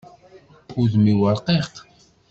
[0.81, 1.71] Udem-iw ṛqiq.